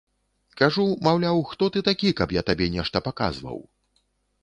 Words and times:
Кажу, 0.61 0.85
маўляў, 1.09 1.43
хто 1.51 1.69
ты 1.77 1.85
такі, 1.91 2.17
каб 2.23 2.37
я 2.39 2.47
табе 2.51 2.73
нешта 2.79 3.07
паказваў. 3.11 3.65